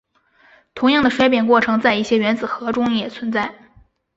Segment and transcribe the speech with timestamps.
[0.73, 3.53] 同样的衰变过程在一些原子核中也存在。